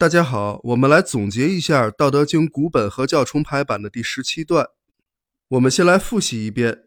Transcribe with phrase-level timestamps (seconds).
[0.00, 4.68] 大家好，我们来总结一下《道德经》古本和教重排版的第十七段。
[5.48, 6.84] 我们先来复习一遍：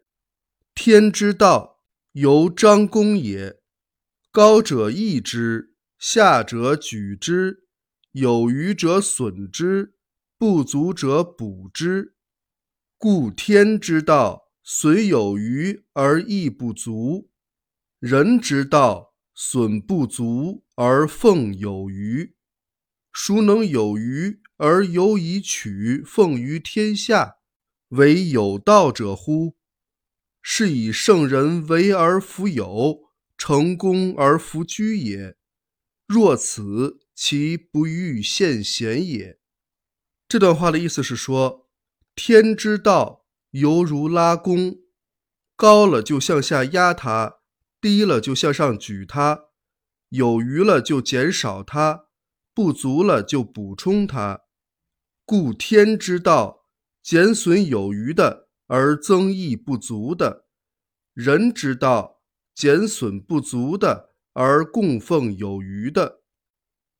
[0.74, 3.58] 天之道，由张公也。
[4.30, 7.66] 高者抑之，下者举之，
[8.12, 9.92] 有余者损之，
[10.38, 12.14] 不足者补之。
[12.96, 17.28] 故天之道，损有余而益不足；
[17.98, 22.34] 人之道，损不足而奉有余。
[23.12, 27.36] 孰能有余而犹以取奉于天下，
[27.88, 29.54] 为有道者乎？
[30.40, 35.36] 是以圣人为而弗有，成功而弗居也。
[36.08, 39.38] 若此，其不欲见贤也。
[40.26, 41.68] 这段话的意思是说，
[42.14, 44.78] 天之道犹如拉弓，
[45.54, 47.40] 高了就向下压它，
[47.80, 49.44] 低了就向上举它，
[50.08, 52.06] 有余了就减少它。
[52.54, 54.42] 不足了就补充它，
[55.24, 56.66] 故天之道
[57.02, 60.44] 减损有余的而增益不足的；
[61.14, 62.22] 人之道
[62.54, 66.20] 减损不足的而供奉有余的。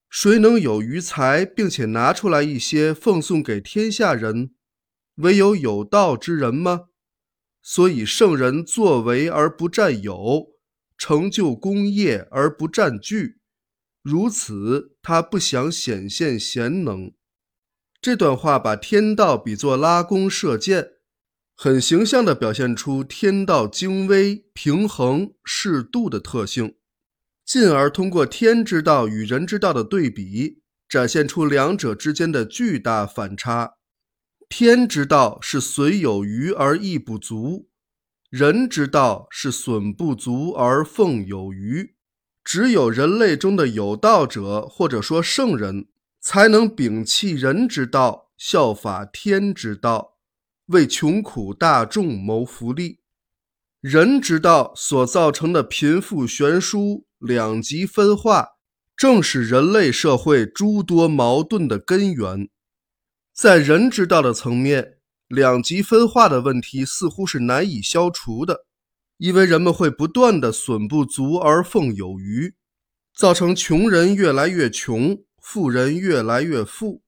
[0.08, 4.54] 谁能有余财，并且拿出来一些奉送给天下人？
[5.16, 6.88] 唯有有道之人吗？
[7.60, 10.48] 所以圣人作为而不占有，
[10.96, 13.41] 成就功业而不占据。
[14.02, 17.12] 如此，他不想显现贤能。
[18.00, 20.94] 这段话把天道比作拉弓射箭，
[21.54, 26.74] 很形象地表现出天道精微、平衡、适度的特性，
[27.44, 33.74] 进而通过天之道与人之道的对比，展现出两者之间的巨大反差。
[34.48, 37.68] 天之道是损有余而益不足，
[38.28, 41.94] 人之道是损不足而奉有余。
[42.44, 45.86] 只有人类中的有道者，或者说圣人，
[46.20, 50.16] 才能摒弃人之道，效法天之道，
[50.66, 52.98] 为穷苦大众谋福利。
[53.80, 58.50] 人之道所造成的贫富悬殊、两极分化，
[58.96, 62.48] 正是人类社会诸多矛盾的根源。
[63.34, 68.66] 在人之道的层面，两极分化的问题似乎是难以消除的。
[69.22, 72.56] 因为人们会不断的损不足而奉有余，
[73.14, 77.04] 造成穷人越来越穷，富人越来越富。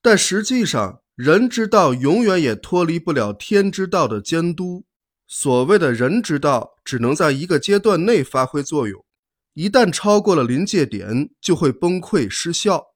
[0.00, 4.86] 但实际上，人之道永远也脱离不了天之道的监督。
[5.26, 9.04] 所谓的人之道，只能在一个阶段内发挥作用，
[9.52, 12.86] 一旦超过了临界点，就会崩溃失效。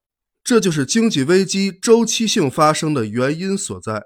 [0.42, 4.04] 这就是经济危机周期性发生的原因所在。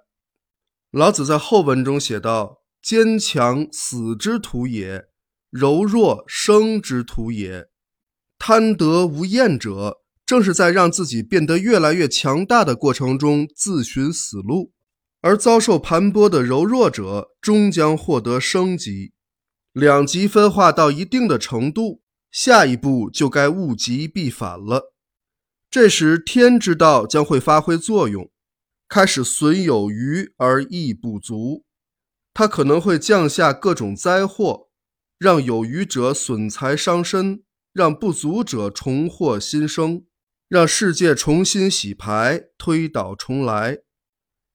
[0.91, 2.62] 老子在后文中写道。
[2.83, 5.05] 坚强死之徒也，
[5.51, 7.69] 柔弱生之徒也。
[8.39, 14.73] 贪得无厌者，正是在让自己变得越来越强大的过程中自寻死路；
[15.21, 19.13] 而遭受盘剥的柔弱者，终将获得升级。
[19.73, 24.93] 两极分化到一定的程度，下一步就该物极必反了。
[25.71, 28.29] 这时，天之道将会发挥作用，
[28.89, 31.65] 开始损有余而益不足。
[32.35, 34.69] 它可能会降下各种灾祸，
[35.19, 40.05] 让有余者损财伤身，让不足者重获新生，
[40.49, 43.79] 让世界重新洗牌，推倒重来。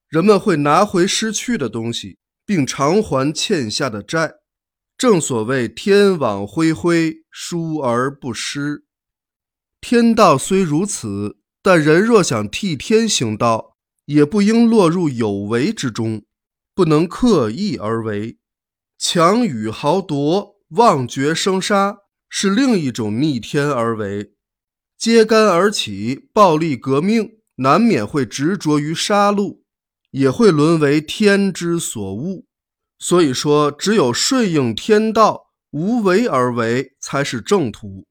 [0.09, 4.35] 人们会拿回失去的东西，并偿还欠下的债。
[4.97, 8.85] 正所谓天网恢恢，疏而不失。
[9.79, 16.23] 天道虽如此，但人若想替天行道，也不应落入有为之中。
[16.77, 18.37] 不能刻意而为，
[18.99, 24.33] 强与豪夺、妄绝生杀是另一种逆天而为。
[24.95, 29.61] 揭竿而起，暴力革命难免会执着于杀戮，
[30.11, 32.45] 也会沦为天之所恶。
[32.99, 38.05] 所以说，只有顺应天道、无为而为，才是正途。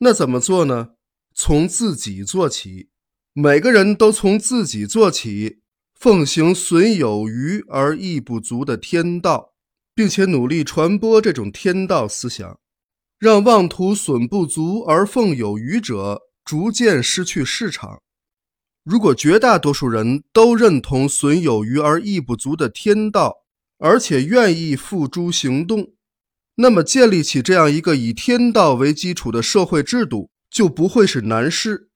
[0.00, 0.90] 那怎么做呢？
[1.34, 2.90] 从自己做起，
[3.32, 5.61] 每个人都从自己做起。
[6.02, 9.52] 奉行损有余而益不足的天道，
[9.94, 12.58] 并且努力传播这种天道思想，
[13.20, 18.02] 让妄图损不足而奉有余者逐渐失去市场。
[18.82, 23.36] 如果绝大多数人都认同损有余而益不足的天道，
[23.78, 25.92] 而且愿意付诸行动，
[26.56, 31.90] 那么建立起这样一个以天道为基础的社会制度就不会是难事。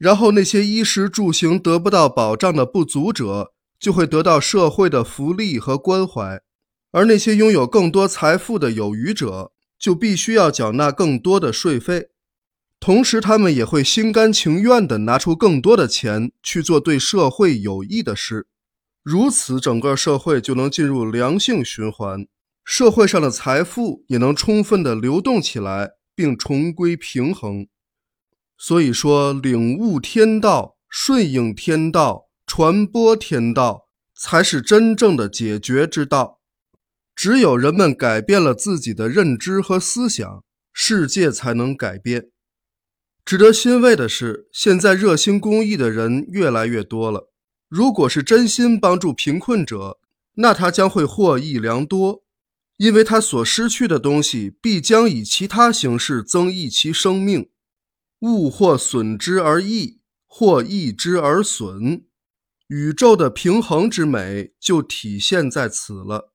[0.00, 6.38] 然后，那些衣食住行得不到保障的不足者，就会得到社会的福利和关怀；
[6.90, 12.08] 而那些拥有更多财富的有余者，就必须要缴纳更多的税费。
[12.80, 18.46] 同时他们也会心甘情愿地拿出更多的钱去做对社会有益的事。
[19.02, 22.26] 如此，整个社会就能进入良性循环，
[22.64, 27.66] 社会上的财富也能充分地流动起来，并重归平衡。
[28.62, 36.40] 所以说，领悟天道、顺应天道、传播天道，才是真正的解决之道。
[37.16, 42.28] 只有人们改变了自己的认知和思想，世界才能改变。
[43.24, 47.32] 值得欣慰的是，现在热心公益的人越来越多了。
[47.70, 49.98] 如果是真心帮助贫困者，
[50.34, 52.24] 那他将会获益良多，
[52.76, 57.49] 因为他所失去的东西必将以其他形式增益其生命。
[58.20, 62.04] 物或损之而益，或益之而损，
[62.68, 66.32] 宇宙的平衡之美就体现在此了。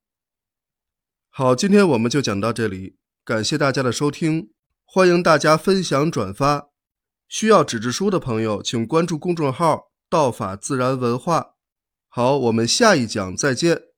[1.30, 4.52] 好，今天我们就讲到这里，感谢大家的收听，
[4.84, 6.70] 欢迎大家分享转发。
[7.28, 9.92] 需要纸质书的朋友，请关注公众号。
[10.08, 11.56] 道法自然文化，
[12.08, 13.95] 好，我们下一讲再见。